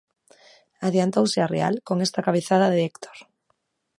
[0.87, 3.17] Adiantouse a Real con esta cabezada de Héctor.